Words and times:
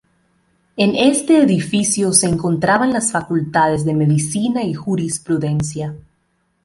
En 0.77 0.95
este 0.95 1.37
edificio 1.43 2.11
se 2.11 2.25
encontraban 2.27 2.91
las 2.91 3.11
facultades 3.11 3.85
de 3.85 3.93
Medicina 3.93 4.63
y 4.63 4.73
Jurisprudencia. 4.73 5.95